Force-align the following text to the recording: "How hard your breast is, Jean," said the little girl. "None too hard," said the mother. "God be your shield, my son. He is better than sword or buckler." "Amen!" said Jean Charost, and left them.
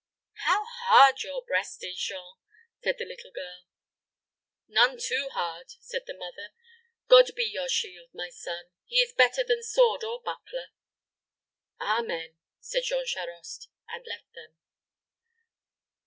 "How 0.47 0.65
hard 0.65 1.21
your 1.21 1.45
breast 1.45 1.83
is, 1.83 1.95
Jean," 1.95 2.37
said 2.83 2.95
the 2.97 3.05
little 3.05 3.29
girl. 3.29 3.67
"None 4.67 4.97
too 4.99 5.29
hard," 5.31 5.69
said 5.79 6.07
the 6.07 6.17
mother. 6.17 6.55
"God 7.07 7.29
be 7.35 7.43
your 7.43 7.69
shield, 7.69 8.09
my 8.11 8.29
son. 8.29 8.71
He 8.87 8.95
is 8.95 9.13
better 9.13 9.43
than 9.43 9.61
sword 9.61 10.03
or 10.03 10.19
buckler." 10.19 10.69
"Amen!" 11.79 12.35
said 12.59 12.81
Jean 12.83 13.05
Charost, 13.05 13.67
and 13.89 14.03
left 14.07 14.33
them. 14.33 14.55